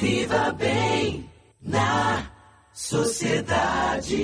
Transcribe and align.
Viva 0.00 0.52
bem 0.52 1.28
na 1.62 2.30
sociedade. 2.72 4.16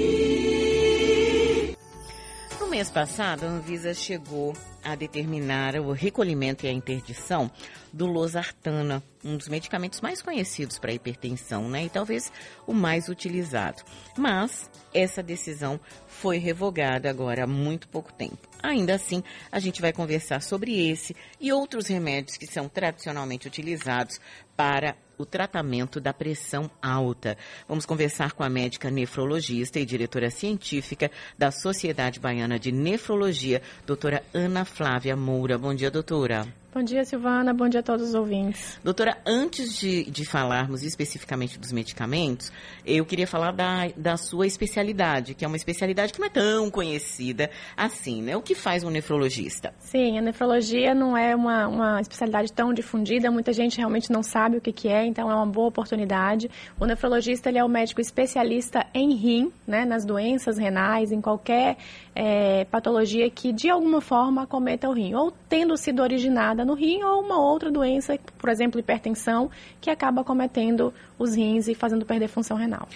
No 2.61 2.69
mês 2.69 2.91
passado, 2.91 3.45
a 3.45 3.49
Anvisa 3.49 3.95
chegou 3.95 4.55
a 4.85 4.95
determinar 4.95 5.77
o 5.77 5.93
recolhimento 5.93 6.67
e 6.67 6.69
a 6.69 6.73
interdição 6.73 7.51
do 7.93 8.07
losartana, 8.07 9.03
um 9.25 9.37
dos 9.37 9.49
medicamentos 9.49 10.01
mais 10.01 10.21
conhecidos 10.21 10.79
para 10.79 10.93
hipertensão, 10.93 11.69
né? 11.69 11.85
E 11.85 11.89
talvez 11.89 12.31
o 12.67 12.73
mais 12.73 13.09
utilizado. 13.09 13.83
Mas 14.17 14.71
essa 14.93 15.23
decisão 15.23 15.81
foi 16.13 16.39
revogada 16.39 17.11
agora 17.11 17.45
há 17.45 17.47
muito 17.47 17.89
pouco 17.89 18.13
tempo. 18.13 18.49
Ainda 18.63 18.95
assim, 18.95 19.25
a 19.51 19.59
gente 19.59 19.81
vai 19.81 19.93
conversar 19.93 20.41
sobre 20.41 20.89
esse 20.89 21.17
e 21.41 21.53
outros 21.53 21.89
remédios 21.89 22.37
que 22.37 22.47
são 22.47 22.69
tradicionalmente 22.69 23.49
utilizados 23.49 24.21
para 24.57 24.95
o 25.19 25.27
tratamento 25.27 26.01
da 26.01 26.13
pressão 26.13 26.71
alta. 26.81 27.37
Vamos 27.67 27.87
conversar 27.87 28.33
com 28.33 28.43
a 28.45 28.49
médica 28.49 28.91
nefrologista 28.91 29.81
e 29.81 29.87
diretora 29.87 30.31
científica 30.31 31.11
da 31.37 31.51
Sociedade 31.51 32.21
Baiana 32.21 32.59
de 32.59 32.71
Nefrologia, 32.71 33.63
doutora 33.87 34.23
Ana 34.33 34.65
Flávia 34.65 35.17
Moura. 35.17 35.59
Bom 35.59 35.75
dia, 35.75 35.91
doutora. 35.91 36.62
Bom 36.75 36.83
dia, 36.83 37.05
Silvana. 37.05 37.53
Bom 37.53 37.69
dia 37.69 37.81
a 37.81 37.83
todos 37.83 38.09
os 38.09 38.15
ouvintes. 38.15 38.81
Doutora, 38.83 39.19
antes 39.27 39.79
de, 39.79 40.11
de 40.11 40.25
falarmos 40.25 40.83
especificamente 40.83 41.59
dos 41.59 41.71
medicamentos, 41.71 42.51
eu 42.87 43.05
queria 43.05 43.27
falar 43.27 43.53
da, 43.53 43.89
da 43.95 44.17
sua 44.17 44.47
especialidade, 44.47 45.35
que 45.35 45.45
é 45.45 45.49
uma 45.49 45.57
especialidade 45.59 46.15
que 46.15 46.19
não 46.19 46.29
é 46.29 46.31
tão 46.31 46.71
conhecida 46.71 47.51
assim, 47.77 48.23
né? 48.23 48.35
O 48.39 48.41
que 48.41 48.55
faz 48.55 48.85
um 48.85 48.89
nefrologista? 48.89 49.75
Sim, 49.81 50.17
a 50.17 50.23
nefrologia 50.23 50.95
não 50.95 51.15
é 51.15 51.37
uma, 51.37 51.69
uma 51.69 52.01
especialidade 52.01 52.51
tão 52.51 52.73
difundida, 52.73 53.31
muita 53.31 53.53
gente 53.53 53.77
realmente 53.77 54.11
não 54.11 54.23
sabe 54.23 54.57
o 54.57 54.61
que, 54.63 54.73
que 54.73 54.89
é, 54.89 55.05
então 55.05 55.31
é 55.31 55.35
uma 55.35 55.47
boa 55.47 55.69
oportunidade. 55.69 56.51
O 56.81 56.87
nefrologista 56.87 57.51
ele 57.51 57.59
é 57.59 57.65
o 57.65 57.69
médico 57.69 58.01
especialista 58.01 58.87
em 58.95 59.15
rim, 59.15 59.53
né, 59.67 59.85
nas 59.85 60.07
doenças 60.07 60.57
renais, 60.57 61.13
em 61.13 61.21
qualquer 61.21 61.77
é, 62.15 62.65
patologia 62.65 63.29
que 63.29 63.53
de 63.53 63.69
alguma 63.69 64.01
forma 64.01 64.45
acometa 64.45 64.89
o 64.89 64.95
rim, 64.95 65.15
ou 65.15 65.31
tendo 65.51 65.77
sido 65.77 66.01
originada 66.01 66.62
no 66.65 66.75
rim 66.75 67.03
ou 67.03 67.23
uma 67.23 67.39
outra 67.39 67.71
doença, 67.71 68.19
por 68.39 68.51
exemplo, 68.51 68.81
hipertensão, 68.81 69.51
que 69.81 69.91
acaba 69.91 70.25
cometendo 70.25 70.93
os 71.19 71.35
rins 71.35 71.69
e 71.69 71.75
fazendo 71.75 72.05
perder 72.05 72.29
função 72.29 72.57
renal. 72.57 72.89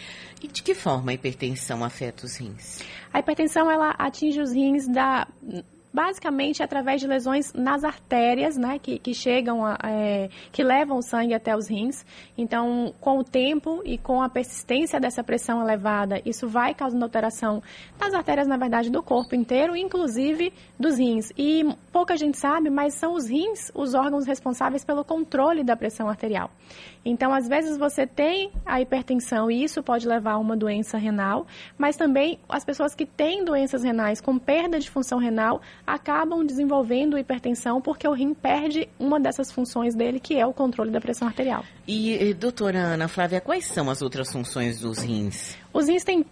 E 0.43 0.49
de 0.49 0.63
que 0.63 0.75
forma 0.75 1.11
a 1.11 1.15
hipertensão 1.15 1.85
afeta 1.85 2.27
os 2.27 2.37
rins? 2.37 2.81
A 3.13 3.21
hipertensão 3.21 3.71
ela 3.71 3.91
atinge 3.91 4.41
os 4.41 4.53
rins 4.53 4.87
da 4.87 5.27
basicamente 5.97 6.63
através 6.63 7.01
de 7.01 7.07
lesões 7.07 7.55
nas 7.55 7.83
artérias, 7.83 8.59
né, 8.59 8.79
que, 8.79 8.99
que 8.99 9.15
chegam, 9.15 9.65
a, 9.65 9.79
é, 9.83 10.29
que 10.53 10.63
levam 10.63 10.99
o 10.99 11.03
sangue 11.03 11.33
até 11.33 11.57
os 11.57 11.71
rins. 11.71 12.05
Então, 12.37 12.93
com 13.01 13.19
o 13.19 13.25
tempo 13.25 13.81
e 13.83 13.97
com 13.97 14.21
a 14.21 14.29
persistência 14.29 15.01
dessa 15.01 15.25
pressão 15.25 15.63
elevada, 15.63 16.21
isso 16.27 16.47
vai 16.47 16.75
causando 16.75 17.03
alteração 17.03 17.63
nas 17.99 18.13
artérias, 18.13 18.47
na 18.47 18.59
verdade, 18.59 18.91
do 18.91 19.03
corpo 19.03 19.35
inteiro, 19.35 19.75
inclusive 19.75 20.53
dos 20.79 20.99
rins. 20.99 21.33
E 21.35 21.65
pouca 21.91 22.15
gente 22.15 22.37
sabe, 22.37 22.69
mas 22.69 22.93
são 22.93 23.15
os 23.15 23.27
rins 23.27 23.71
os 23.75 23.95
órgãos 23.95 24.27
responsáveis 24.27 24.85
pelo 24.85 25.03
controle 25.03 25.65
da 25.65 25.75
pressão 25.75 26.11
arterial. 26.11 26.51
Então, 27.07 27.33
às 27.33 27.49
vezes 27.49 27.79
você 27.79 28.05
tem 28.05 28.51
a 28.67 28.81
hipertensão 28.81 29.49
e 29.49 29.63
isso 29.63 29.81
pode 29.81 30.07
levar 30.09 30.33
a 30.33 30.39
uma 30.39 30.57
doença 30.57 30.99
renal, 30.99 31.47
mas 31.79 31.97
também 31.97 32.39
as 32.49 32.65
pessoas 32.65 32.97
que 32.97 33.07
têm 33.07 33.45
doenças 33.45 33.85
renais 33.85 34.21
com 34.21 34.37
perda 34.37 34.79
de 34.79 34.91
função 34.91 35.19
renal 35.19 35.63
acabam 35.87 36.45
desenvolvendo 36.45 37.19
hipertensão 37.19 37.81
porque 37.81 38.07
o 38.09 38.13
rim 38.13 38.35
perde 38.35 38.89
uma 38.99 39.21
dessas 39.21 39.53
funções 39.53 39.95
dele, 39.95 40.19
que 40.19 40.37
é 40.37 40.45
o 40.45 40.53
controle 40.53 40.91
da 40.91 41.01
pressão 41.01 41.29
arterial. 41.29 41.65
E, 41.87 42.35
doutora 42.35 42.79
Ana 42.79 43.09
Flávia, 43.09 43.41
quais 43.41 43.67
são 43.67 43.89
as 43.89 44.03
outras 44.03 44.33
funções 44.33 44.81
dos 44.81 44.99
rins? 44.99 45.57
Os 45.73 45.89
rins 45.89 46.03
têm 46.03 46.25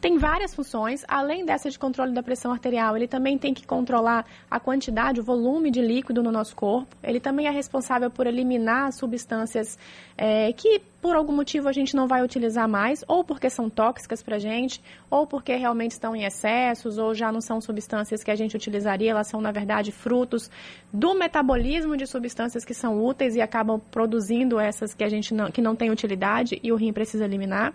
tem 0.00 0.18
várias 0.18 0.54
funções, 0.54 1.04
além 1.08 1.44
dessa 1.44 1.70
de 1.70 1.78
controle 1.78 2.12
da 2.12 2.22
pressão 2.22 2.52
arterial, 2.52 2.96
ele 2.96 3.08
também 3.08 3.38
tem 3.38 3.54
que 3.54 3.66
controlar 3.66 4.26
a 4.50 4.60
quantidade, 4.60 5.20
o 5.20 5.24
volume 5.24 5.70
de 5.70 5.80
líquido 5.80 6.22
no 6.22 6.30
nosso 6.30 6.54
corpo. 6.54 6.94
Ele 7.02 7.18
também 7.18 7.46
é 7.46 7.50
responsável 7.50 8.10
por 8.10 8.26
eliminar 8.26 8.92
substâncias 8.92 9.78
é, 10.18 10.52
que, 10.52 10.80
por 11.00 11.16
algum 11.16 11.32
motivo, 11.34 11.66
a 11.66 11.72
gente 11.72 11.96
não 11.96 12.06
vai 12.06 12.22
utilizar 12.22 12.68
mais, 12.68 13.02
ou 13.08 13.24
porque 13.24 13.48
são 13.48 13.70
tóxicas 13.70 14.22
para 14.22 14.36
a 14.36 14.38
gente, 14.38 14.82
ou 15.10 15.26
porque 15.26 15.56
realmente 15.56 15.92
estão 15.92 16.14
em 16.14 16.24
excessos, 16.24 16.98
ou 16.98 17.14
já 17.14 17.32
não 17.32 17.40
são 17.40 17.58
substâncias 17.60 18.22
que 18.22 18.30
a 18.30 18.36
gente 18.36 18.54
utilizaria, 18.54 19.12
elas 19.12 19.28
são, 19.28 19.40
na 19.40 19.50
verdade, 19.50 19.90
frutos 19.90 20.50
do 20.92 21.14
metabolismo 21.14 21.96
de 21.96 22.06
substâncias 22.06 22.64
que 22.66 22.74
são 22.74 23.02
úteis 23.02 23.34
e 23.34 23.40
acabam 23.40 23.80
produzindo 23.90 24.60
essas 24.60 24.92
que 24.92 25.02
a 25.02 25.08
gente 25.08 25.32
não, 25.32 25.50
que 25.50 25.62
não 25.62 25.74
tem 25.74 25.90
utilidade 25.90 26.60
e 26.62 26.70
o 26.70 26.76
rim 26.76 26.92
precisa 26.92 27.24
eliminar. 27.24 27.72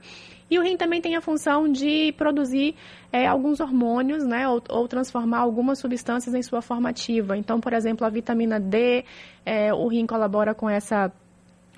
E 0.50 0.58
o 0.58 0.64
rim 0.64 0.76
também 0.78 1.00
tem 1.02 1.16
a 1.16 1.22
função 1.22 1.72
de 1.72 2.12
produzir 2.14 2.76
é, 3.12 3.28
alguns 3.28 3.60
hormônios, 3.60 4.26
né, 4.26 4.48
ou, 4.48 4.62
ou, 4.70 4.88
transformar 4.88 5.40
algumas 5.40 5.80
substâncias 5.80 6.34
em 6.34 6.42
sua 6.42 6.62
forma 6.62 6.90
ativa. 6.90 7.38
Então, 7.38 7.60
por 7.60 7.74
exemplo, 7.74 8.06
a 8.06 8.10
vitamina 8.10 8.60
D, 8.60 9.06
é, 9.46 9.74
o 9.74 9.88
rim 9.88 10.06
colabora 10.06 10.54
com 10.56 10.70
essa 10.70 11.12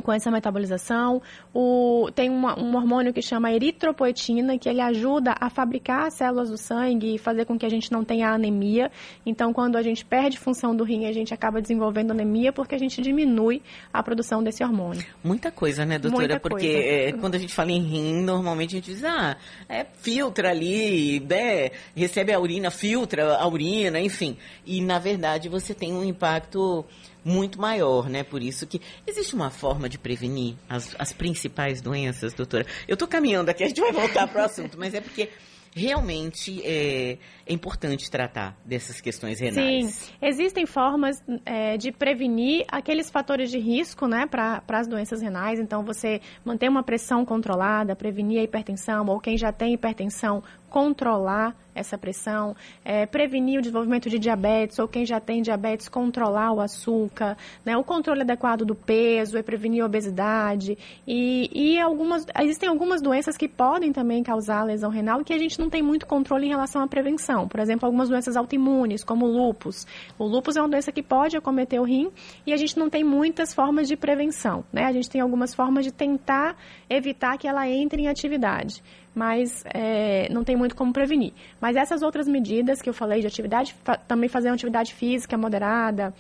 com 0.01 0.11
essa 0.11 0.31
metabolização. 0.31 1.21
O, 1.53 2.09
tem 2.13 2.29
uma, 2.29 2.59
um 2.59 2.75
hormônio 2.75 3.13
que 3.13 3.21
chama 3.21 3.51
eritropoetina, 3.51 4.57
que 4.57 4.67
ele 4.67 4.81
ajuda 4.81 5.35
a 5.39 5.49
fabricar 5.49 6.11
células 6.11 6.49
do 6.49 6.57
sangue 6.57 7.15
e 7.15 7.17
fazer 7.17 7.45
com 7.45 7.57
que 7.57 7.65
a 7.65 7.69
gente 7.69 7.91
não 7.91 8.03
tenha 8.03 8.29
anemia. 8.29 8.91
Então, 9.25 9.53
quando 9.53 9.75
a 9.75 9.81
gente 9.81 10.03
perde 10.05 10.37
função 10.37 10.75
do 10.75 10.83
rim, 10.83 11.05
a 11.05 11.11
gente 11.11 11.33
acaba 11.33 11.61
desenvolvendo 11.61 12.11
anemia 12.11 12.51
porque 12.51 12.75
a 12.75 12.77
gente 12.77 13.01
diminui 13.01 13.61
a 13.91 14.01
produção 14.01 14.43
desse 14.43 14.63
hormônio. 14.63 15.03
Muita 15.23 15.51
coisa, 15.51 15.85
né, 15.85 15.97
doutora? 15.97 16.27
Muita 16.27 16.39
porque 16.39 16.67
é, 16.67 17.11
quando 17.13 17.35
a 17.35 17.39
gente 17.39 17.53
fala 17.53 17.71
em 17.71 17.81
rim, 17.81 18.21
normalmente 18.21 18.75
a 18.75 18.79
gente 18.79 18.91
diz, 18.91 19.03
ah, 19.03 19.37
é, 19.67 19.85
filtra 20.01 20.49
ali, 20.49 21.19
né, 21.19 21.71
recebe 21.95 22.33
a 22.33 22.39
urina, 22.39 22.71
filtra 22.71 23.35
a 23.35 23.47
urina, 23.47 23.99
enfim. 23.99 24.37
E, 24.65 24.81
na 24.81 24.99
verdade, 24.99 25.49
você 25.49 25.73
tem 25.73 25.93
um 25.93 26.03
impacto 26.03 26.85
muito 27.23 27.59
maior, 27.59 28.09
né? 28.09 28.23
Por 28.23 28.41
isso 28.41 28.65
que 28.65 28.81
existe 29.05 29.35
uma 29.35 29.49
forma 29.49 29.87
de 29.87 29.97
prevenir 29.97 30.55
as, 30.69 30.95
as 30.97 31.13
principais 31.13 31.81
doenças, 31.81 32.33
doutora. 32.33 32.65
Eu 32.87 32.93
estou 32.93 33.07
caminhando 33.07 33.49
aqui, 33.49 33.63
a 33.63 33.67
gente 33.67 33.81
vai 33.81 33.91
voltar 33.91 34.27
para 34.27 34.41
o 34.41 34.45
assunto, 34.45 34.77
mas 34.77 34.93
é 34.93 35.01
porque 35.01 35.29
realmente 35.73 36.61
é, 36.63 37.17
é, 37.45 37.53
importante 37.53 38.09
tratar 38.11 38.57
dessas 38.65 38.99
questões 38.99 39.39
renais. 39.39 39.93
Sim, 39.93 40.13
existem 40.21 40.65
formas 40.65 41.21
é, 41.45 41.77
de 41.77 41.91
prevenir 41.91 42.65
aqueles 42.67 43.09
fatores 43.09 43.49
de 43.49 43.57
risco 43.57 44.07
né, 44.07 44.25
para 44.25 44.61
as 44.67 44.87
doenças 44.87 45.21
renais. 45.21 45.59
Então, 45.59 45.83
você 45.83 46.19
manter 46.43 46.69
uma 46.69 46.83
pressão 46.83 47.25
controlada, 47.25 47.95
prevenir 47.95 48.39
a 48.39 48.43
hipertensão, 48.43 49.05
ou 49.07 49.19
quem 49.19 49.37
já 49.37 49.51
tem 49.51 49.73
hipertensão, 49.73 50.43
controlar 50.71 51.53
essa 51.75 51.97
pressão, 51.97 52.55
é, 52.83 53.05
prevenir 53.05 53.59
o 53.59 53.61
desenvolvimento 53.61 54.09
de 54.09 54.17
diabetes, 54.19 54.79
ou 54.79 54.87
quem 54.87 55.05
já 55.05 55.19
tem 55.19 55.41
diabetes, 55.41 55.87
controlar 55.87 56.51
o 56.51 56.59
açúcar, 56.59 57.37
né, 57.63 57.77
o 57.77 57.83
controle 57.83 58.21
adequado 58.21 58.65
do 58.65 58.75
peso, 58.75 59.37
é 59.37 59.43
prevenir 59.43 59.83
a 59.83 59.85
obesidade. 59.85 60.77
E, 61.07 61.49
e 61.53 61.79
algumas, 61.79 62.25
existem 62.41 62.69
algumas 62.69 63.01
doenças 63.01 63.37
que 63.37 63.47
podem 63.47 63.91
também 63.91 64.23
causar 64.23 64.63
lesão 64.63 64.89
renal 64.89 65.21
e 65.21 65.23
que 65.23 65.33
a 65.33 65.37
gente 65.37 65.59
não 65.59 65.69
tem 65.69 65.81
muito 65.81 66.05
controle 66.05 66.45
em 66.45 66.49
relação 66.49 66.81
à 66.81 66.87
prevenção. 66.87 67.47
Por 67.47 67.59
exemplo, 67.59 67.85
algumas 67.85 68.09
doenças 68.09 68.35
autoimunes, 68.35 69.03
como 69.03 69.25
o 69.25 69.29
lúpus. 69.29 69.85
O 70.17 70.25
lúpus 70.25 70.55
é 70.55 70.61
uma 70.61 70.69
doença 70.69 70.91
que 70.91 71.03
pode 71.03 71.37
acometer 71.37 71.79
o 71.79 71.83
rim 71.83 72.11
e 72.45 72.53
a 72.53 72.57
gente 72.57 72.77
não 72.77 72.89
tem 72.89 73.03
muitas 73.03 73.53
formas 73.53 73.87
de 73.87 73.95
prevenção. 73.95 74.63
Né? 74.71 74.85
A 74.85 74.91
gente 74.91 75.09
tem 75.09 75.21
algumas 75.21 75.53
formas 75.53 75.85
de 75.85 75.91
tentar 75.91 76.55
evitar 76.89 77.37
que 77.37 77.47
ela 77.47 77.67
entre 77.67 78.03
em 78.03 78.07
atividade 78.07 78.83
mas 79.13 79.63
é, 79.73 80.27
não 80.31 80.43
tem 80.43 80.55
muito 80.55 80.75
como 80.75 80.93
prevenir. 80.93 81.33
Mas 81.59 81.75
essas 81.75 82.01
outras 82.01 82.27
medidas 82.27 82.81
que 82.81 82.89
eu 82.89 82.93
falei 82.93 83.21
de 83.21 83.27
atividade, 83.27 83.75
fa 83.83 83.97
também 83.97 84.29
fazer 84.29 84.49
uma 84.49 84.55
atividade 84.55 84.93
física 84.93 85.37
moderada, 85.37 86.13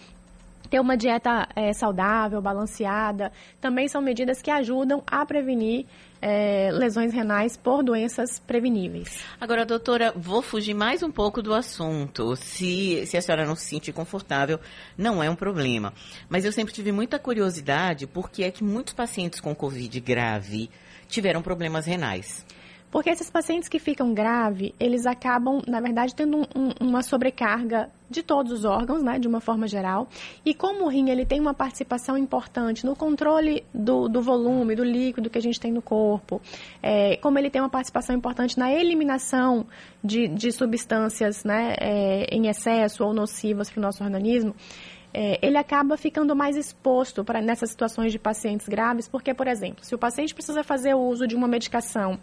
ter 0.69 0.79
uma 0.79 0.95
dieta 0.95 1.47
é, 1.55 1.73
saudável, 1.73 2.41
balanceada, 2.41 3.31
também 3.59 3.87
são 3.87 4.01
medidas 4.01 4.41
que 4.41 4.49
ajudam 4.49 5.03
a 5.05 5.25
prevenir 5.25 5.85
é, 6.21 6.69
lesões 6.71 7.11
renais 7.13 7.57
por 7.57 7.83
doenças 7.83 8.39
preveníveis. 8.39 9.23
Agora, 9.39 9.65
doutora, 9.65 10.13
vou 10.15 10.41
fugir 10.41 10.73
mais 10.73 11.03
um 11.03 11.11
pouco 11.11 11.41
do 11.41 11.53
assunto. 11.53 12.35
Se, 12.35 13.05
se 13.05 13.17
a 13.17 13.21
senhora 13.21 13.45
não 13.45 13.55
se 13.55 13.65
sentir 13.65 13.91
confortável, 13.91 14.59
não 14.97 15.21
é 15.21 15.29
um 15.29 15.35
problema. 15.35 15.93
Mas 16.29 16.45
eu 16.45 16.51
sempre 16.51 16.73
tive 16.73 16.91
muita 16.91 17.19
curiosidade 17.19 18.07
porque 18.07 18.43
é 18.43 18.51
que 18.51 18.63
muitos 18.63 18.93
pacientes 18.93 19.41
com 19.41 19.53
Covid 19.53 19.99
grave 19.99 20.69
tiveram 21.09 21.41
problemas 21.41 21.85
renais. 21.85 22.45
Porque 22.91 23.09
esses 23.09 23.29
pacientes 23.29 23.69
que 23.69 23.79
ficam 23.79 24.13
grave, 24.13 24.75
eles 24.77 25.05
acabam, 25.05 25.61
na 25.65 25.79
verdade, 25.79 26.13
tendo 26.13 26.37
um, 26.37 26.43
um, 26.53 26.87
uma 26.87 27.01
sobrecarga 27.01 27.89
de 28.09 28.21
todos 28.21 28.51
os 28.51 28.65
órgãos, 28.65 29.01
né, 29.01 29.17
de 29.17 29.29
uma 29.29 29.39
forma 29.39 29.65
geral. 29.65 30.09
E 30.45 30.53
como 30.53 30.83
o 30.83 30.89
rim 30.89 31.09
ele 31.09 31.25
tem 31.25 31.39
uma 31.39 31.53
participação 31.53 32.17
importante 32.17 32.85
no 32.85 32.93
controle 32.93 33.63
do, 33.73 34.09
do 34.09 34.21
volume, 34.21 34.75
do 34.75 34.83
líquido 34.83 35.29
que 35.29 35.37
a 35.37 35.41
gente 35.41 35.57
tem 35.57 35.71
no 35.71 35.81
corpo, 35.81 36.41
é, 36.83 37.15
como 37.17 37.39
ele 37.39 37.49
tem 37.49 37.61
uma 37.61 37.69
participação 37.69 38.13
importante 38.13 38.59
na 38.59 38.69
eliminação 38.69 39.65
de, 40.03 40.27
de 40.27 40.51
substâncias 40.51 41.45
né, 41.45 41.75
é, 41.79 42.25
em 42.35 42.47
excesso 42.47 43.05
ou 43.05 43.13
nocivas 43.13 43.69
para 43.69 43.79
o 43.79 43.81
nosso 43.81 44.03
organismo, 44.03 44.53
é, 45.13 45.39
ele 45.41 45.57
acaba 45.57 45.95
ficando 45.95 46.35
mais 46.35 46.57
exposto 46.57 47.23
para 47.23 47.41
nessas 47.41 47.69
situações 47.69 48.11
de 48.11 48.19
pacientes 48.19 48.67
graves, 48.67 49.07
porque, 49.07 49.33
por 49.33 49.47
exemplo, 49.47 49.83
se 49.83 49.95
o 49.95 49.97
paciente 49.97 50.33
precisa 50.33 50.61
fazer 50.63 50.93
o 50.93 50.99
uso 50.99 51.25
de 51.25 51.35
uma 51.35 51.47
medicação 51.47 52.19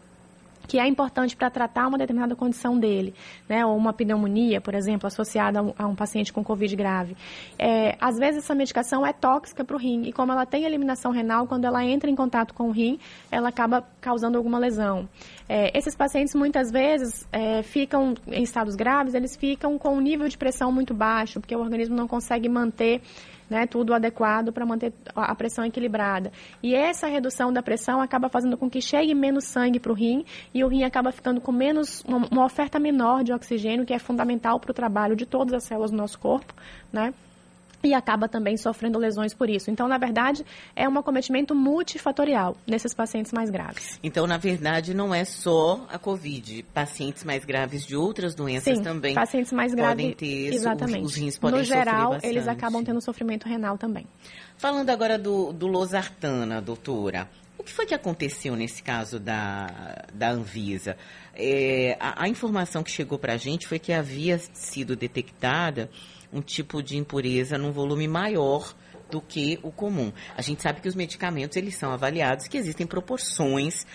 que 0.69 0.79
é 0.79 0.87
importante 0.87 1.35
para 1.35 1.51
tratar 1.51 1.89
uma 1.89 1.97
determinada 1.97 2.37
condição 2.37 2.79
dele, 2.79 3.15
né, 3.49 3.65
ou 3.65 3.77
uma 3.77 3.93
pneumonia, 3.93 4.61
por 4.61 4.75
exemplo, 4.75 5.07
associada 5.07 5.61
a 5.61 5.63
um, 5.63 5.75
a 5.79 5.87
um 5.87 5.95
paciente 5.95 6.33
com 6.33 6.45
Covid 6.45 6.77
grave. 6.77 7.17
É, 7.59 7.97
às 7.99 8.19
vezes 8.19 8.45
essa 8.45 8.55
medicação 8.55 9.05
é 9.05 9.13
tóxica 9.13 9.65
para 9.65 9.75
o 9.75 9.79
rim 9.79 10.03
e 10.03 10.13
como 10.13 10.31
ela 10.31 10.45
tem 10.45 10.65
eliminação 10.65 11.11
renal, 11.11 11.47
quando 11.47 11.65
ela 11.65 11.83
entra 11.83 12.11
em 12.11 12.15
contato 12.15 12.53
com 12.53 12.69
o 12.69 12.71
rim, 12.71 12.99
ela 13.31 13.49
acaba 13.49 13.83
causando 14.01 14.37
alguma 14.37 14.59
lesão. 14.59 15.09
É, 15.49 15.77
esses 15.77 15.97
pacientes 15.97 16.35
muitas 16.35 16.71
vezes 16.71 17.27
é, 17.33 17.63
ficam 17.63 18.15
em 18.27 18.43
estados 18.43 18.77
graves, 18.77 19.15
eles 19.15 19.35
ficam 19.35 19.79
com 19.79 19.97
um 19.97 20.01
nível 20.01 20.29
de 20.29 20.37
pressão 20.37 20.71
muito 20.71 20.93
baixo, 20.93 21.41
porque 21.41 21.57
o 21.57 21.61
organismo 21.61 21.97
não 21.97 22.07
consegue 22.07 22.49
manter 22.49 23.01
né, 23.49 23.67
tudo 23.67 23.95
adequado 23.95 24.53
para 24.53 24.65
manter 24.67 24.93
a 25.15 25.35
pressão 25.35 25.65
equilibrada. 25.65 26.33
E 26.63 26.75
essa 26.75 27.07
redução 27.07 27.53
da 27.53 27.63
pressão 27.63 28.01
acaba 28.01 28.29
fazendo 28.29 28.57
com 28.57 28.69
que 28.69 28.81
chegue 28.81 29.15
menos 29.15 29.45
sangue 29.45 29.81
para 29.81 29.93
o 29.93 29.95
rim 29.95 30.25
e 30.53 30.63
o 30.65 30.69
rim 30.69 30.85
acaba 30.85 31.13
ficando 31.13 31.41
com 31.41 31.53
menos 31.53 32.03
uma, 32.05 32.45
oferta 32.45 32.79
menor 32.79 33.25
de 33.25 33.33
oxigênio, 33.33 33.85
que 33.85 33.95
é 33.95 33.99
fundamental 33.99 34.59
para 34.61 34.71
o 34.71 34.75
trabalho 34.75 35.17
de 35.17 35.27
todas 35.27 35.55
as 35.55 35.65
células 35.65 35.91
do 35.91 35.97
nosso 35.97 36.19
corpo, 36.19 36.55
né? 36.93 37.13
E 37.83 37.95
acaba 37.95 38.29
também 38.29 38.57
sofrendo 38.57 38.99
lesões 38.99 39.33
por 39.33 39.49
isso. 39.49 39.71
Então, 39.71 39.87
na 39.87 39.99
verdade, 39.99 40.45
é 40.75 40.89
um 40.89 40.99
acometimento 40.99 41.55
multifatorial 41.55 42.57
nesses 42.67 42.95
pacientes 42.95 43.33
mais 43.33 43.51
graves. 43.51 43.99
Então, 44.03 44.27
na 44.27 44.37
verdade, 44.37 44.95
não 44.95 45.15
é 45.15 45.25
só 45.25 45.87
a 45.91 45.99
Covid. 45.99 46.65
Pacientes 46.75 47.25
mais 47.25 47.45
graves 47.45 47.87
de 47.87 47.97
outras 47.97 48.35
doenças 48.35 48.77
Sim, 48.77 48.83
também 48.83 49.15
pacientes 49.15 49.53
mais 49.53 49.75
graves, 49.75 50.05
podem 50.05 50.13
ter, 50.13 50.55
exatamente. 50.55 51.05
Os, 51.05 51.17
rins 51.17 51.39
podem 51.39 51.59
No 51.59 51.65
geral, 51.65 52.19
eles 52.23 52.49
acabam 52.49 52.85
tendo 52.85 53.01
sofrimento 53.01 53.49
renal 53.49 53.77
também. 53.77 54.07
Falando 54.57 54.91
agora 54.91 55.19
do, 55.19 55.53
do 55.53 55.67
losartana, 55.67 56.61
doutora, 56.61 57.29
o 57.57 57.63
que 57.63 57.73
foi 57.73 57.87
que 57.87 57.95
aconteceu 57.95 58.57
nesse 58.57 58.83
caso 58.83 59.19
da, 59.19 60.07
da 60.15 60.31
Anvisa? 60.31 60.97
É, 61.35 61.97
a, 62.01 62.25
a 62.25 62.29
informação 62.29 62.83
que 62.83 62.91
chegou 62.91 63.19
para 63.19 63.35
a 63.35 63.37
gente 63.37 63.67
foi 63.67 63.79
que 63.79 63.93
havia 63.93 64.39
sido 64.53 64.97
detectada 64.97 65.91
um 66.33 66.41
tipo 66.41 66.83
de 66.83 66.97
impureza 66.97 67.57
num 67.59 67.73
volume 67.73 68.07
maior 68.07 68.75
do 69.11 69.21
que 69.21 69.59
o 69.63 69.71
comum. 69.71 70.13
A 70.37 70.43
gente 70.43 70.63
sabe 70.63 70.81
que 70.81 70.89
os 70.89 70.95
medicamentos 70.95 71.57
eles 71.57 71.77
são 71.77 71.91
avaliados 71.93 72.47
que 72.47 72.59
existem 72.59 72.87
proporções 72.87 73.87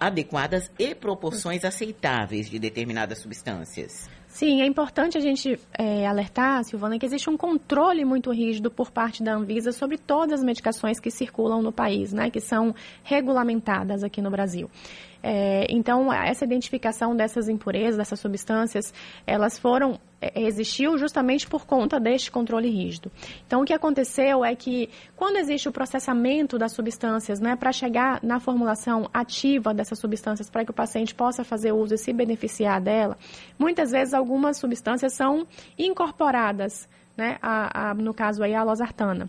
adequadas 0.00 0.70
e 0.78 0.94
proporções 0.94 1.64
aceitáveis 1.64 2.48
de 2.48 2.58
determinadas 2.58 3.18
substâncias. 3.18 4.08
Sim, 4.32 4.62
é 4.62 4.66
importante 4.66 5.18
a 5.18 5.20
gente 5.20 5.60
é, 5.78 6.06
alertar, 6.06 6.64
Silvana, 6.64 6.98
que 6.98 7.04
existe 7.04 7.28
um 7.28 7.36
controle 7.36 8.02
muito 8.02 8.30
rígido 8.32 8.70
por 8.70 8.90
parte 8.90 9.22
da 9.22 9.34
Anvisa 9.34 9.72
sobre 9.72 9.98
todas 9.98 10.40
as 10.40 10.42
medicações 10.42 10.98
que 10.98 11.10
circulam 11.10 11.60
no 11.60 11.70
país, 11.70 12.14
né, 12.14 12.30
que 12.30 12.40
são 12.40 12.74
regulamentadas 13.04 14.02
aqui 14.02 14.22
no 14.22 14.30
Brasil. 14.30 14.70
É, 15.22 15.66
então, 15.68 16.10
essa 16.10 16.46
identificação 16.46 17.14
dessas 17.14 17.46
impurezas, 17.46 17.98
dessas 17.98 18.18
substâncias, 18.18 18.94
elas 19.26 19.58
foram, 19.58 20.00
existiu 20.34 20.96
justamente 20.98 21.46
por 21.46 21.66
conta 21.66 21.98
deste 21.98 22.30
controle 22.30 22.68
rígido. 22.70 23.10
Então, 23.46 23.62
o 23.62 23.64
que 23.64 23.72
aconteceu 23.72 24.44
é 24.44 24.54
que, 24.54 24.88
quando 25.16 25.36
existe 25.36 25.68
o 25.68 25.72
processamento 25.72 26.58
das 26.58 26.72
substâncias, 26.72 27.40
né, 27.40 27.56
para 27.56 27.72
chegar 27.72 28.20
na 28.22 28.38
formulação 28.38 29.08
ativa 29.12 29.74
dessas 29.74 29.98
substâncias, 29.98 30.48
para 30.48 30.64
que 30.64 30.70
o 30.70 30.74
paciente 30.74 31.14
possa 31.14 31.42
fazer 31.44 31.72
uso 31.72 31.94
e 31.94 31.98
se 31.98 32.12
beneficiar 32.12 32.80
dela, 32.80 33.16
muitas 33.58 33.90
vezes 33.90 34.14
algumas 34.14 34.58
substâncias 34.58 35.14
são 35.14 35.46
incorporadas, 35.78 36.88
né, 37.16 37.38
a, 37.42 37.90
a, 37.90 37.94
no 37.94 38.14
caso 38.14 38.42
aí, 38.42 38.54
a 38.54 38.62
losartana. 38.62 39.28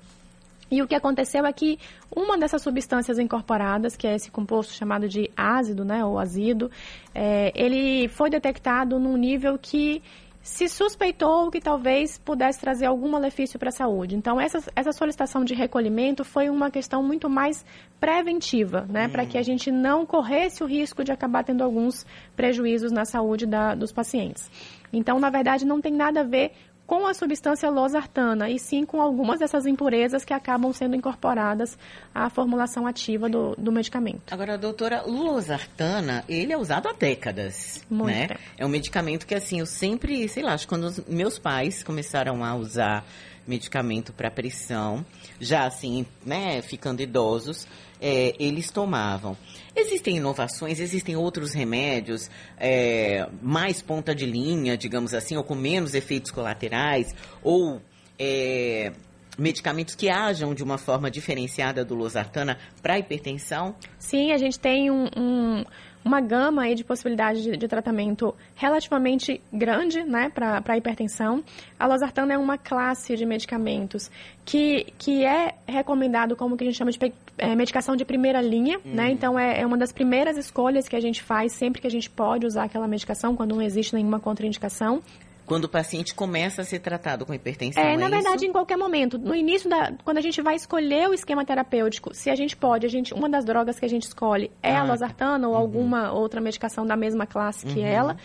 E 0.74 0.81
o 0.81 0.88
que 0.88 0.95
aconteceu 0.95 1.45
é 1.45 1.54
que 1.54 1.78
uma 2.16 2.36
dessas 2.36 2.62
substâncias 2.63 3.19
incorporadas, 3.19 3.95
que 3.95 4.07
é 4.07 4.16
esse 4.16 4.31
composto 4.31 4.74
chamado 4.74 5.07
de 5.07 5.30
ácido, 5.38 5.86
né, 5.86 6.04
ou 6.04 6.18
azido, 6.18 6.72
é, 7.13 7.51
ele 7.54 8.07
foi 8.07 8.30
detectado 8.30 9.00
num 9.00 9.16
nível 9.16 9.56
que 9.62 10.01
se 10.44 10.68
suspeitou 10.68 11.50
que 11.50 11.62
talvez 11.62 12.18
pudesse 12.18 12.60
trazer 12.60 12.86
algum 12.86 13.10
malefício 13.10 13.57
para 13.57 13.69
a 13.69 13.72
saúde. 13.72 14.16
Então, 14.16 14.40
essa, 14.40 14.60
essa 14.75 14.92
solicitação 14.92 15.45
de 15.45 15.54
recolhimento 15.54 16.25
foi 16.25 16.50
uma 16.50 16.69
questão 16.69 17.01
muito 17.01 17.30
mais 17.30 17.66
preventiva, 17.98 18.86
né, 18.90 19.07
para 19.07 19.25
que 19.25 19.38
a 19.38 19.42
gente 19.42 19.72
não 19.72 20.06
corresse 20.06 20.62
o 20.62 20.68
risco 20.68 21.01
de 21.01 21.13
acabar 21.13 21.45
tendo 21.45 21.63
alguns 21.63 22.06
prejuízos 22.36 22.92
na 22.92 23.06
saúde 23.06 23.45
da, 23.45 23.74
dos 23.74 23.94
pacientes. 23.94 24.51
Então, 24.92 25.18
na 25.18 25.30
verdade, 25.30 25.66
não 25.66 25.80
tem 25.80 25.94
nada 25.94 26.19
a 26.19 26.24
ver 26.24 26.51
com 26.85 27.07
a 27.07 27.13
substância 27.13 27.69
losartana, 27.69 28.50
e 28.50 28.59
sim 28.59 28.85
com 28.85 29.01
algumas 29.01 29.39
dessas 29.39 29.65
impurezas 29.65 30.25
que 30.25 30.33
acabam 30.33 30.71
sendo 30.74 30.95
incorporadas 30.95 31.77
à 32.13 32.30
formulação 32.30 32.85
ativa 32.85 33.30
do, 33.30 33.56
do 33.56 33.71
medicamento. 33.71 34.21
Agora, 34.31 34.57
doutora, 34.57 35.03
losartana, 35.06 36.24
ele 36.27 36.51
é 36.51 36.57
usado 36.57 36.88
há 36.89 36.94
décadas, 36.94 37.85
Muito 37.89 38.07
né? 38.07 38.27
tempo. 38.27 38.39
É 38.57 38.65
um 38.65 38.69
medicamento 38.69 39.25
que, 39.25 39.35
assim, 39.35 39.59
eu 39.59 39.65
sempre, 39.65 40.27
sei 40.27 40.44
lá, 40.44 40.53
acho 40.53 40.65
que 40.65 40.69
quando 40.69 40.83
os 40.85 41.00
meus 41.06 41.39
pais 41.39 41.83
começaram 41.83 42.44
a 42.44 42.56
usar 42.56 43.06
medicamento 43.45 44.13
para 44.13 44.31
pressão, 44.31 45.06
já 45.40 45.66
assim, 45.66 46.06
né, 46.25 46.62
ficando 46.62 47.01
idosos, 47.01 47.68
é, 48.01 48.36
eles 48.40 48.69
tomavam. 48.69 49.38
Existem 49.75 50.18
inovações, 50.18 50.80
existem 50.80 51.16
outros 51.16 51.54
remédios 51.54 52.30
é, 52.57 53.28
mais 53.42 53.81
ponta 53.81 54.13
de 54.13 54.25
linha, 54.25 54.78
digamos 54.78 55.13
assim, 55.13 55.38
ou 55.38 55.44
com 55.44 55.56
menos 55.56 55.94
efeitos 55.95 56.31
colaterais, 56.31 57.13
ou 57.42 57.81
é, 58.19 58.92
medicamentos 59.38 59.95
que 59.95 60.10
ajam 60.10 60.54
de 60.54 60.63
uma 60.63 60.78
forma 60.78 61.10
diferenciada 61.10 61.84
do 61.84 61.95
losartana 61.95 62.57
para 62.81 63.00
hipertensão? 63.00 63.75
Sim, 63.98 64.31
a 64.31 64.38
gente 64.38 64.60
tem 64.60 64.92
um, 64.92 65.06
um, 65.18 65.66
uma 66.04 66.20
gama 66.20 66.64
aí 66.64 66.76
de 66.76 66.84
possibilidades 66.84 67.44
de, 67.44 67.56
de 67.56 67.68
tratamento 67.68 68.36
relativamente 68.56 69.42
grande 69.52 70.04
né, 70.04 70.30
para 70.30 70.62
a 70.66 70.78
hipertensão. 70.78 71.44
A 71.80 71.88
losartana 71.88 72.34
é 72.34 72.38
uma 72.38 72.58
classe 72.58 73.16
de 73.16 73.26
medicamentos 73.26 74.12
que, 74.46 74.88
que 74.98 75.24
é 75.24 75.56
recomendado 75.68 76.36
como 76.36 76.58
que 76.58 76.64
a 76.64 76.68
gente 76.68 76.78
chama 76.78 76.92
de 76.92 77.00
é, 77.38 77.56
medicação 77.56 77.96
de 77.96 78.06
primeira 78.06 78.42
linha, 78.42 78.80
né? 78.86 79.12
Então 79.12 79.40
é, 79.40 79.62
é 79.62 79.66
uma 79.66 79.78
das 79.78 79.92
primeiras 79.92 80.38
escolhas 80.38 80.88
que 80.88 80.96
a 80.96 81.00
gente 81.00 81.24
faz 81.24 81.54
sempre 81.54 81.82
que 81.82 81.88
a 81.88 81.92
gente 81.92 82.10
pode 82.10 82.46
usar 82.46 82.66
aquela 82.66 82.88
medicação, 82.88 83.36
quando 83.36 83.56
não 83.56 83.62
existe 83.62 83.94
nenhuma 83.96 84.20
contraindicação. 84.20 85.02
Quando 85.45 85.66
o 85.66 85.69
paciente 85.69 86.16
começa 86.16 86.62
a 86.62 86.66
ser 86.66 86.80
tratado 86.80 87.25
com 87.25 87.34
hipertensão, 87.34 87.84
É, 87.84 87.94
é 87.94 87.98
na 87.98 88.07
verdade, 88.10 88.38
isso? 88.38 88.45
em 88.45 88.51
qualquer 88.51 88.78
momento. 88.78 89.18
No 89.18 89.36
início 89.36 89.69
da. 89.69 89.92
Quando 90.04 90.18
a 90.18 90.22
gente 90.22 90.42
vai 90.42 90.56
escolher 90.56 91.10
o 91.10 91.13
esquema 91.13 91.44
terapêutico, 91.45 92.13
se 92.13 92.30
a 92.30 92.36
gente 92.36 92.56
pode, 92.56 92.86
a 92.86 92.90
gente, 92.90 93.13
uma 93.13 93.30
das 93.30 93.44
drogas 93.44 93.78
que 93.80 93.86
a 93.86 93.90
gente 93.90 94.04
escolhe 94.04 94.50
é 94.62 94.75
a 94.75 94.81
Ah, 94.81 94.86
losartana 94.86 95.48
ou 95.48 95.56
alguma 95.56 96.12
outra 96.14 96.40
medicação 96.40 96.85
da 96.85 96.95
mesma 96.95 97.26
classe 97.26 97.66
que 97.66 97.81
ela. 97.81 98.16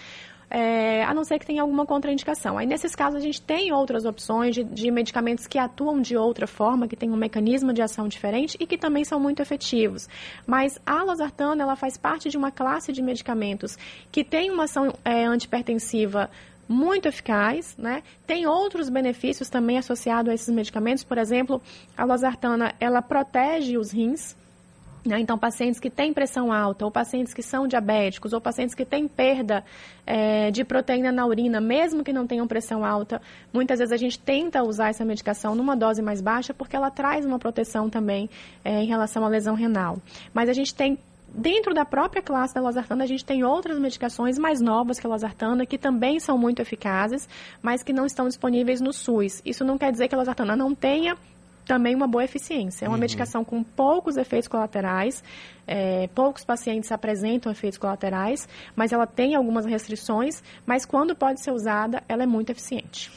é, 0.51 1.05
a 1.05 1.13
não 1.13 1.25
ser 1.25 1.39
que 1.39 1.45
tenha 1.45 1.61
alguma 1.61 1.85
contraindicação. 1.85 2.57
Aí, 2.57 2.67
nesses 2.67 2.95
casos, 2.95 3.17
a 3.21 3.23
gente 3.23 3.43
tem 3.43 3.71
outras 3.71 4.07
opções 4.07 4.55
de, 4.55 4.65
de 4.65 4.91
medicamentos 4.91 5.47
que 5.47 5.59
atuam 5.59 6.01
de 6.01 6.17
outra 6.17 6.47
forma, 6.47 6.89
que 6.89 6.97
têm 6.97 7.11
um 7.11 7.17
mecanismo 7.17 7.71
de 7.71 7.83
ação 7.83 8.09
diferente 8.09 8.57
e 8.59 8.67
que 8.67 8.79
também 8.79 9.05
são 9.05 9.21
muito 9.21 9.43
efetivos. 9.43 10.09
Mas 10.47 10.81
a 10.87 11.03
losartana, 11.03 11.63
ela 11.63 11.77
faz 11.77 11.99
parte 11.99 12.31
de 12.31 12.39
uma 12.39 12.51
classe 12.51 12.93
de 12.93 13.03
medicamentos 13.03 13.77
que 14.11 14.25
tem 14.25 14.51
uma 14.51 14.65
ação 14.65 14.91
é, 15.05 15.27
antipertensiva 15.27 16.31
muito 16.69 17.09
eficaz, 17.09 17.75
né? 17.79 18.03
Tem 18.27 18.47
outros 18.47 18.89
benefícios 18.91 19.49
também 19.49 19.79
associados 19.79 20.31
a 20.31 20.35
esses 20.35 20.55
medicamentos, 20.55 21.03
por 21.03 21.17
exemplo, 21.17 21.63
a 21.97 22.05
losartana, 22.05 22.75
ela 22.79 23.01
protege 23.01 23.79
os 23.79 23.91
rins, 23.91 24.37
né? 25.05 25.19
Então, 25.19 25.39
pacientes 25.39 25.81
que 25.81 25.89
têm 25.89 26.13
pressão 26.13 26.53
alta, 26.53 26.85
ou 26.85 26.91
pacientes 26.91 27.33
que 27.33 27.43
são 27.43 27.67
diabéticos, 27.67 28.35
ou 28.35 28.41
pacientes 28.41 28.75
que 28.75 28.85
têm 28.85 29.09
perda 29.09 29.65
eh, 30.07 30.51
de 30.51 30.65
proteína 30.65 31.11
na 31.11 31.25
urina, 31.25 31.61
mesmo 31.61 32.05
que 32.05 32.13
não 32.13 32.27
tenham 32.27 32.47
pressão 32.47 32.85
alta, 32.85 33.23
muitas 33.51 33.79
vezes 33.79 33.93
a 33.93 33.97
gente 33.97 34.19
tenta 34.19 34.63
usar 34.63 34.91
essa 34.91 35.05
medicação 35.05 35.55
numa 35.55 35.75
dose 35.75 36.03
mais 36.03 36.21
baixa, 36.21 36.53
porque 36.53 36.77
ela 36.77 36.91
traz 36.91 37.25
uma 37.25 37.39
proteção 37.39 37.89
também 37.89 38.29
eh, 38.63 38.83
em 38.83 38.87
relação 38.87 39.25
à 39.25 39.29
lesão 39.29 39.55
renal. 39.55 39.99
Mas 40.35 40.51
a 40.51 40.53
gente 40.53 40.75
tem 40.75 40.99
Dentro 41.33 41.75
da 41.75 41.85
própria 41.85 42.23
classe 42.23 42.55
da 42.55 42.61
losartana, 42.61 43.05
a 43.05 43.07
gente 43.07 43.25
tem 43.25 43.45
outras 43.45 43.79
medicações 43.79 44.39
mais 44.39 44.61
novas 44.61 44.99
que 44.99 45.07
a 45.07 45.11
losartana, 45.11 45.67
que 45.67 45.79
também 45.79 46.19
são 46.19 46.39
muito 46.39 46.61
eficazes, 46.61 47.29
mas 47.63 47.83
que 47.83 47.93
não 47.93 48.07
estão 48.07 48.27
disponíveis 48.27 48.81
no 48.81 48.93
SUS. 48.93 49.43
Isso 49.45 49.65
não 49.65 49.79
quer 49.79 49.93
dizer 49.93 50.09
que 50.09 50.15
a 50.15 50.19
losartana 50.19 50.57
não 50.57 50.75
tenha 50.75 51.17
também 51.69 51.95
uma 51.95 52.09
boa 52.09 52.25
eficiência. 52.25 52.87
É 52.87 52.89
uma 52.89 52.97
medicação 52.97 53.45
com 53.45 53.63
poucos 53.63 54.17
efeitos 54.17 54.49
colaterais, 54.49 55.23
é, 55.67 56.09
poucos 56.15 56.43
pacientes 56.43 56.91
apresentam 56.91 57.53
efeitos 57.53 57.79
colaterais, 57.79 58.49
mas 58.75 58.91
ela 58.91 59.07
tem 59.07 59.35
algumas 59.35 59.67
restrições, 59.67 60.43
mas 60.67 60.87
quando 60.87 61.15
pode 61.15 61.45
ser 61.45 61.53
usada, 61.53 62.03
ela 62.09 62.23
é 62.23 62.27
muito 62.27 62.51
eficiente. 62.51 63.13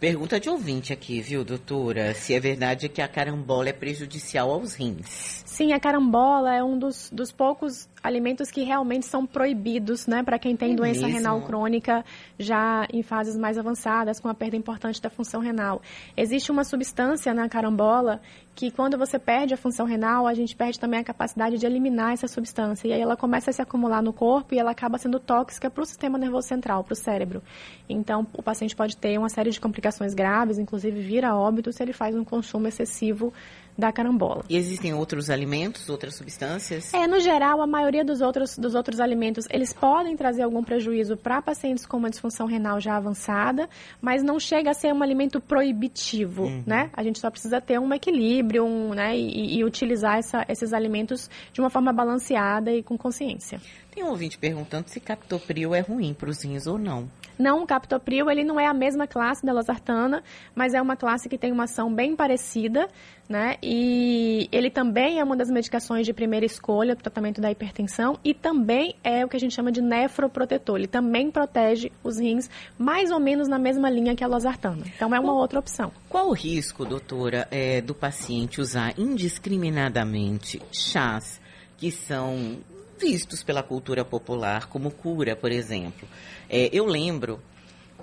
Pergunta 0.00 0.40
de 0.40 0.48
ouvinte 0.48 0.94
aqui, 0.94 1.20
viu, 1.20 1.44
doutora? 1.44 2.14
Se 2.14 2.32
é 2.32 2.40
verdade 2.40 2.88
que 2.88 3.02
a 3.02 3.06
carambola 3.06 3.68
é 3.68 3.72
prejudicial 3.74 4.50
aos 4.50 4.74
rins. 4.74 5.42
Sim, 5.44 5.74
a 5.74 5.78
carambola 5.78 6.54
é 6.54 6.64
um 6.64 6.78
dos, 6.78 7.10
dos 7.12 7.30
poucos 7.30 7.86
alimentos 8.02 8.50
que 8.50 8.62
realmente 8.62 9.06
são 9.06 9.26
proibidos, 9.26 10.06
né, 10.06 10.22
para 10.22 10.38
quem 10.38 10.56
tem 10.56 10.72
é 10.72 10.76
doença 10.76 11.02
mesmo? 11.02 11.18
renal 11.18 11.42
crônica 11.42 12.04
já 12.38 12.86
em 12.92 13.02
fases 13.02 13.36
mais 13.36 13.58
avançadas, 13.58 14.18
com 14.18 14.28
a 14.28 14.34
perda 14.34 14.56
importante 14.56 15.00
da 15.00 15.10
função 15.10 15.40
renal. 15.40 15.80
Existe 16.16 16.50
uma 16.50 16.64
substância 16.64 17.32
na 17.34 17.48
carambola 17.48 18.20
que 18.54 18.70
quando 18.70 18.98
você 18.98 19.18
perde 19.18 19.54
a 19.54 19.56
função 19.56 19.86
renal, 19.86 20.26
a 20.26 20.34
gente 20.34 20.54
perde 20.54 20.78
também 20.78 21.00
a 21.00 21.04
capacidade 21.04 21.56
de 21.56 21.64
eliminar 21.64 22.12
essa 22.12 22.28
substância. 22.28 22.88
E 22.88 22.92
aí 22.92 23.00
ela 23.00 23.16
começa 23.16 23.50
a 23.50 23.52
se 23.52 23.62
acumular 23.62 24.02
no 24.02 24.12
corpo 24.12 24.54
e 24.54 24.58
ela 24.58 24.72
acaba 24.72 24.98
sendo 24.98 25.18
tóxica 25.18 25.70
para 25.70 25.82
o 25.82 25.86
sistema 25.86 26.18
nervoso 26.18 26.48
central, 26.48 26.84
para 26.84 26.92
o 26.92 26.96
cérebro. 26.96 27.42
Então, 27.88 28.26
o 28.34 28.42
paciente 28.42 28.76
pode 28.76 28.96
ter 28.96 29.16
uma 29.18 29.28
série 29.28 29.50
de 29.50 29.60
complicações 29.60 30.12
graves, 30.12 30.58
inclusive 30.58 31.00
vir 31.00 31.24
a 31.24 31.34
óbito 31.36 31.72
se 31.72 31.82
ele 31.82 31.92
faz 31.92 32.14
um 32.14 32.24
consumo 32.24 32.68
excessivo 32.68 33.32
da 33.76 33.92
carambola. 33.92 34.44
E 34.48 34.56
existem 34.56 34.92
outros 34.94 35.30
alimentos, 35.30 35.88
outras 35.88 36.16
substâncias? 36.16 36.92
É, 36.92 37.06
no 37.06 37.20
geral, 37.20 37.62
a 37.62 37.66
maioria 37.66 38.04
dos 38.04 38.20
outros, 38.20 38.56
dos 38.56 38.74
outros 38.74 39.00
alimentos, 39.00 39.46
eles 39.50 39.72
podem 39.72 40.16
trazer 40.16 40.42
algum 40.42 40.62
prejuízo 40.62 41.16
para 41.16 41.40
pacientes 41.40 41.86
com 41.86 41.96
uma 41.96 42.10
disfunção 42.10 42.46
renal 42.46 42.80
já 42.80 42.96
avançada, 42.96 43.68
mas 44.00 44.22
não 44.22 44.38
chega 44.38 44.70
a 44.70 44.74
ser 44.74 44.92
um 44.92 45.02
alimento 45.02 45.40
proibitivo, 45.40 46.44
uhum. 46.44 46.62
né? 46.66 46.90
A 46.92 47.02
gente 47.02 47.18
só 47.18 47.30
precisa 47.30 47.60
ter 47.60 47.78
um 47.78 47.92
equilíbrio, 47.92 48.64
um, 48.64 48.94
né, 48.94 49.16
e, 49.16 49.58
e 49.58 49.64
utilizar 49.64 50.18
essa, 50.18 50.44
esses 50.48 50.72
alimentos 50.72 51.28
de 51.52 51.60
uma 51.60 51.70
forma 51.70 51.92
balanceada 51.92 52.72
e 52.72 52.82
com 52.82 52.96
consciência. 52.96 53.60
Tem 53.92 54.04
um 54.04 54.08
ouvinte 54.08 54.38
perguntando 54.38 54.88
se 54.88 55.00
captopril 55.00 55.74
é 55.74 55.80
ruim 55.80 56.14
para 56.14 56.30
os 56.30 56.44
rins 56.44 56.66
ou 56.66 56.78
não. 56.78 57.10
Não, 57.40 57.62
o 57.62 57.66
captopril 57.66 58.30
ele 58.30 58.44
não 58.44 58.60
é 58.60 58.66
a 58.66 58.74
mesma 58.74 59.06
classe 59.06 59.46
da 59.46 59.50
losartana, 59.50 60.22
mas 60.54 60.74
é 60.74 60.82
uma 60.82 60.94
classe 60.94 61.26
que 61.26 61.38
tem 61.38 61.50
uma 61.50 61.64
ação 61.64 61.90
bem 61.92 62.14
parecida, 62.14 62.86
né? 63.26 63.56
E 63.62 64.46
ele 64.52 64.68
também 64.68 65.20
é 65.20 65.24
uma 65.24 65.34
das 65.34 65.50
medicações 65.50 66.04
de 66.04 66.12
primeira 66.12 66.44
escolha 66.44 66.94
para 66.94 67.00
o 67.00 67.04
tratamento 67.04 67.40
da 67.40 67.50
hipertensão 67.50 68.18
e 68.22 68.34
também 68.34 68.94
é 69.02 69.24
o 69.24 69.28
que 69.28 69.36
a 69.36 69.40
gente 69.40 69.54
chama 69.54 69.72
de 69.72 69.80
nefroprotetor. 69.80 70.76
Ele 70.76 70.86
também 70.86 71.30
protege 71.30 71.90
os 72.04 72.18
rins 72.18 72.50
mais 72.78 73.10
ou 73.10 73.18
menos 73.18 73.48
na 73.48 73.58
mesma 73.58 73.88
linha 73.88 74.14
que 74.14 74.22
a 74.22 74.26
losartana. 74.26 74.84
Então 74.94 75.14
é 75.14 75.18
uma 75.18 75.32
outra 75.32 75.58
opção. 75.58 75.90
Qual 76.10 76.28
o 76.28 76.34
risco, 76.34 76.84
doutora, 76.84 77.48
é, 77.50 77.80
do 77.80 77.94
paciente 77.94 78.60
usar 78.60 78.92
indiscriminadamente 78.98 80.60
chás 80.70 81.40
que 81.78 81.90
são 81.90 82.58
vistos 83.00 83.42
pela 83.42 83.62
cultura 83.62 84.04
popular 84.04 84.68
como 84.68 84.90
cura, 84.90 85.34
por 85.34 85.50
exemplo. 85.50 86.06
É, 86.48 86.68
eu 86.72 86.84
lembro 86.84 87.40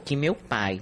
que 0.03 0.15
meu 0.15 0.33
pai 0.33 0.81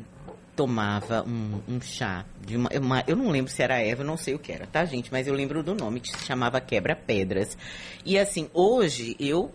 tomava 0.55 1.24
um, 1.24 1.60
um 1.67 1.81
chá 1.81 2.25
de 2.45 2.55
uma, 2.55 2.69
uma, 2.79 3.03
eu 3.05 3.15
não 3.15 3.29
lembro 3.29 3.51
se 3.51 3.62
era 3.62 3.81
erva, 3.81 4.03
não 4.03 4.15
sei 4.15 4.34
o 4.34 4.39
que 4.39 4.51
era, 4.51 4.65
tá 4.65 4.86
gente, 4.86 5.12
mas 5.12 5.27
eu 5.27 5.34
lembro 5.34 5.62
do 5.62 5.75
nome 5.75 6.00
que 6.00 6.10
se 6.10 6.25
chamava 6.25 6.62
quebra-pedras. 6.62 7.57
E 8.05 8.17
assim, 8.17 8.50
hoje 8.53 9.17
eu 9.19 9.51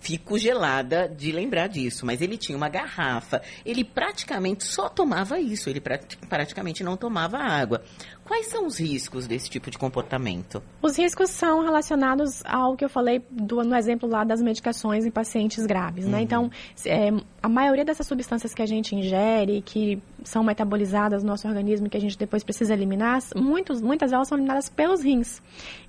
fico 0.00 0.38
gelada 0.38 1.08
de 1.08 1.32
lembrar 1.32 1.68
disso, 1.68 2.06
mas 2.06 2.20
ele 2.20 2.36
tinha 2.36 2.56
uma 2.56 2.68
garrafa, 2.68 3.42
ele 3.64 3.84
praticamente 3.84 4.64
só 4.64 4.88
tomava 4.88 5.38
isso, 5.40 5.68
ele 5.68 5.80
praticamente 5.80 6.84
não 6.84 6.96
tomava 6.96 7.38
água. 7.38 7.82
Quais 8.24 8.46
são 8.46 8.66
os 8.66 8.80
riscos 8.80 9.26
desse 9.26 9.50
tipo 9.50 9.70
de 9.70 9.76
comportamento? 9.76 10.62
Os 10.80 10.96
riscos 10.96 11.28
são 11.28 11.62
relacionados 11.62 12.42
ao 12.46 12.74
que 12.74 12.84
eu 12.84 12.88
falei 12.88 13.22
do, 13.30 13.62
no 13.62 13.76
exemplo 13.76 14.08
lá 14.08 14.24
das 14.24 14.40
medicações 14.40 15.04
em 15.04 15.10
pacientes 15.10 15.66
graves, 15.66 16.06
né? 16.06 16.12
uhum. 16.12 16.16
né? 16.16 16.22
Então, 16.22 16.50
é, 16.86 17.10
a 17.42 17.48
maioria 17.48 17.84
dessas 17.84 18.06
substâncias 18.06 18.54
que 18.54 18.62
a 18.62 18.66
gente 18.66 18.96
ingere, 18.96 19.60
que 19.60 20.02
são 20.22 20.42
metabolizadas 20.42 21.22
no 21.22 21.28
nosso 21.28 21.46
organismo 21.46 21.86
e 21.86 21.90
que 21.90 21.98
a 21.98 22.00
gente 22.00 22.16
depois 22.16 22.42
precisa 22.42 22.72
eliminar, 22.72 23.20
muitos, 23.36 23.82
muitas 23.82 24.10
delas 24.10 24.26
são 24.26 24.38
eliminadas 24.38 24.70
pelos 24.70 25.02
rins. 25.02 25.42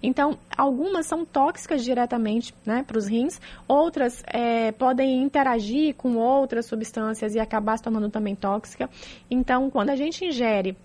Então, 0.04 0.38
algumas 0.58 1.06
são 1.06 1.24
tóxicas 1.24 1.86
diretamente 1.86 2.54
né, 2.65 2.84
para 2.86 2.98
os 2.98 3.08
rins, 3.08 3.39
outras 3.75 4.24
é, 4.27 4.72
podem 4.72 5.22
interagir 5.22 5.96
com 5.96 6.15
outras 6.17 6.65
substâncias 6.65 7.36
e 7.36 7.39
acabar 7.39 7.77
se 7.77 7.84
tornando 7.84 8.10
também 8.10 8.36
tóxica. 8.36 8.89
Então, 9.29 9.70
quando 9.70 9.89
a 9.89 9.96
gente 9.96 10.25
ingere 10.25 10.77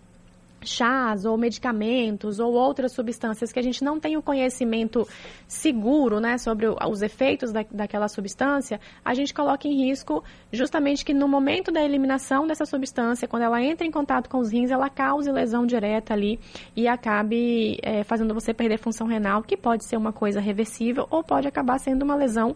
chás 0.62 1.24
ou 1.24 1.36
medicamentos 1.36 2.38
ou 2.38 2.52
outras 2.52 2.92
substâncias 2.92 3.52
que 3.52 3.58
a 3.58 3.62
gente 3.62 3.82
não 3.82 3.98
tem 3.98 4.16
o 4.16 4.22
conhecimento 4.22 5.06
seguro 5.46 6.20
né, 6.20 6.38
sobre 6.38 6.66
os 6.66 7.02
efeitos 7.02 7.52
da, 7.52 7.64
daquela 7.70 8.08
substância, 8.08 8.80
a 9.04 9.14
gente 9.14 9.32
coloca 9.32 9.66
em 9.66 9.86
risco 9.86 10.22
justamente 10.52 11.04
que 11.04 11.14
no 11.14 11.28
momento 11.28 11.70
da 11.70 11.82
eliminação 11.82 12.46
dessa 12.46 12.64
substância, 12.64 13.26
quando 13.26 13.42
ela 13.42 13.62
entra 13.62 13.86
em 13.86 13.90
contato 13.90 14.28
com 14.28 14.38
os 14.38 14.50
rins, 14.52 14.70
ela 14.70 14.88
cause 14.88 15.30
lesão 15.30 15.66
direta 15.66 16.14
ali 16.14 16.38
e 16.76 16.86
acabe 16.86 17.78
é, 17.82 18.04
fazendo 18.04 18.34
você 18.34 18.52
perder 18.52 18.78
função 18.78 19.06
renal, 19.06 19.42
que 19.42 19.56
pode 19.56 19.84
ser 19.84 19.96
uma 19.96 20.12
coisa 20.12 20.40
reversível 20.40 21.06
ou 21.10 21.22
pode 21.22 21.48
acabar 21.48 21.78
sendo 21.78 22.02
uma 22.02 22.14
lesão 22.14 22.54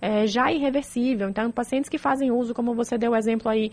é, 0.00 0.26
já 0.26 0.52
irreversível. 0.52 1.28
Então, 1.28 1.50
pacientes 1.50 1.88
que 1.88 1.98
fazem 1.98 2.30
uso, 2.30 2.54
como 2.54 2.74
você 2.74 2.98
deu 2.98 3.12
o 3.12 3.16
exemplo 3.16 3.50
aí, 3.50 3.70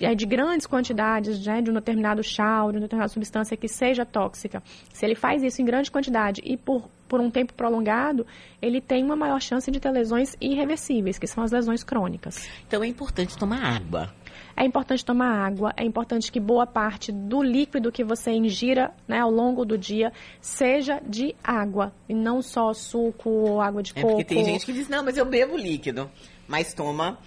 é, 0.00 0.14
de 0.14 0.26
grandes 0.26 0.66
quantidades 0.66 1.44
né, 1.44 1.60
de 1.60 1.70
um 1.70 1.74
determinado 1.74 2.22
chá 2.22 2.64
ou 2.64 2.70
de 2.70 2.78
uma 2.78 2.82
determinada 2.82 3.12
substância 3.12 3.56
que 3.56 3.68
seja 3.68 4.04
tóxica, 4.04 4.62
se 4.92 5.04
ele 5.04 5.14
faz 5.14 5.42
isso 5.42 5.60
em 5.60 5.64
grande 5.64 5.90
quantidade 5.90 6.40
e 6.44 6.56
por, 6.56 6.88
por 7.08 7.20
um 7.20 7.30
tempo 7.30 7.54
prolongado, 7.54 8.26
ele 8.60 8.80
tem 8.80 9.04
uma 9.04 9.16
maior 9.16 9.40
chance 9.40 9.70
de 9.70 9.80
ter 9.80 9.90
lesões 9.90 10.36
irreversíveis, 10.40 11.18
que 11.18 11.26
são 11.26 11.42
as 11.42 11.50
lesões 11.50 11.82
crônicas. 11.82 12.48
Então, 12.66 12.82
é 12.82 12.86
importante 12.86 13.36
tomar 13.36 13.62
água. 13.62 14.12
É 14.56 14.64
importante 14.64 15.04
tomar 15.04 15.46
água, 15.46 15.72
é 15.76 15.84
importante 15.84 16.30
que 16.30 16.40
boa 16.40 16.66
parte 16.66 17.10
do 17.12 17.42
líquido 17.42 17.90
que 17.92 18.04
você 18.04 18.30
ingira 18.32 18.92
né, 19.06 19.20
ao 19.20 19.30
longo 19.30 19.64
do 19.64 19.78
dia 19.78 20.12
seja 20.40 21.00
de 21.06 21.34
água, 21.42 21.92
e 22.08 22.14
não 22.14 22.42
só 22.42 22.72
suco 22.72 23.30
ou 23.30 23.60
água 23.60 23.82
de 23.82 23.92
é 23.96 24.00
coco. 24.00 24.16
Porque 24.16 24.34
tem 24.34 24.44
gente 24.44 24.66
que 24.66 24.72
diz, 24.72 24.88
não, 24.88 25.04
mas 25.04 25.16
eu 25.16 25.24
bebo 25.24 25.56
líquido, 25.56 26.10
mas 26.46 26.74
toma 26.74 27.18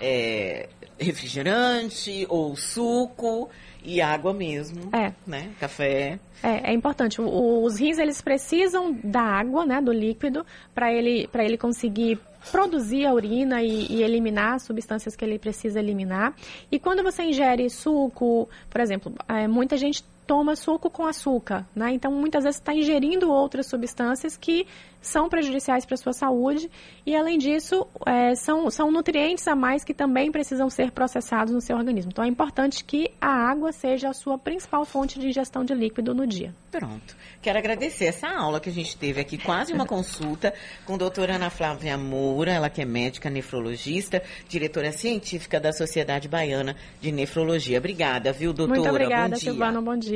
é, 0.00 0.68
refrigerante 0.98 2.26
ou 2.28 2.56
suco 2.56 3.48
e 3.82 4.00
água 4.00 4.34
mesmo, 4.34 4.90
é. 4.92 5.12
né? 5.26 5.52
Café. 5.60 6.18
É, 6.42 6.70
é 6.70 6.72
importante. 6.72 7.20
O, 7.20 7.62
os 7.62 7.78
rins, 7.78 7.98
eles 7.98 8.20
precisam 8.20 8.92
da 8.92 9.22
água, 9.22 9.64
né, 9.64 9.80
do 9.80 9.92
líquido, 9.92 10.44
para 10.74 10.92
ele, 10.92 11.28
ele 11.34 11.56
conseguir 11.56 12.18
produzir 12.50 13.06
a 13.06 13.12
urina 13.12 13.62
e, 13.62 13.86
e, 13.90 14.02
eliminar 14.02 14.60
substâncias 14.60 15.16
que 15.16 15.24
ele 15.24 15.38
precisa 15.38 15.78
eliminar. 15.78 16.34
E 16.70 16.78
quando 16.78 17.02
você 17.02 17.22
ingere 17.22 17.68
suco, 17.70 18.48
por 18.68 18.80
exemplo, 18.80 19.12
é, 19.28 19.48
muita 19.48 19.76
gente 19.76 20.04
toma 20.26 20.56
suco 20.56 20.90
com 20.90 21.06
açúcar, 21.06 21.66
né? 21.74 21.92
Então, 21.92 22.10
muitas 22.10 22.44
vezes 22.44 22.60
está 22.60 22.74
ingerindo 22.74 23.30
outras 23.30 23.66
substâncias 23.66 24.36
que 24.36 24.66
são 25.00 25.28
prejudiciais 25.28 25.86
para 25.86 25.94
a 25.94 25.98
sua 25.98 26.12
saúde 26.12 26.68
e, 27.04 27.14
além 27.14 27.38
disso, 27.38 27.86
é, 28.04 28.34
são, 28.34 28.68
são 28.70 28.90
nutrientes 28.90 29.46
a 29.46 29.54
mais 29.54 29.84
que 29.84 29.94
também 29.94 30.32
precisam 30.32 30.68
ser 30.68 30.90
processados 30.90 31.54
no 31.54 31.60
seu 31.60 31.76
organismo. 31.76 32.10
Então, 32.12 32.24
é 32.24 32.28
importante 32.28 32.84
que 32.84 33.10
a 33.20 33.30
água 33.30 33.70
seja 33.70 34.08
a 34.08 34.12
sua 34.12 34.36
principal 34.36 34.84
fonte 34.84 35.18
de 35.20 35.28
ingestão 35.28 35.64
de 35.64 35.74
líquido 35.74 36.12
no 36.12 36.26
dia. 36.26 36.52
Pronto. 36.72 37.16
Quero 37.40 37.58
agradecer 37.58 38.06
essa 38.06 38.28
aula 38.28 38.58
que 38.58 38.68
a 38.68 38.72
gente 38.72 38.96
teve 38.96 39.20
aqui, 39.20 39.38
quase 39.38 39.72
uma 39.72 39.86
consulta 39.86 40.52
com 40.84 40.94
a 40.94 40.98
doutora 40.98 41.36
Ana 41.36 41.50
Flávia 41.50 41.96
Moura, 41.96 42.52
ela 42.52 42.68
que 42.68 42.82
é 42.82 42.84
médica 42.84 43.30
nefrologista, 43.30 44.22
diretora 44.48 44.90
científica 44.90 45.60
da 45.60 45.72
Sociedade 45.72 46.28
Baiana 46.28 46.74
de 47.00 47.12
Nefrologia. 47.12 47.78
Obrigada, 47.78 48.32
viu, 48.32 48.52
doutora? 48.52 48.80
Muito 48.80 48.90
obrigada, 48.90 49.36
Silvana. 49.36 49.80
Bom 49.80 49.96
dia. 49.96 50.15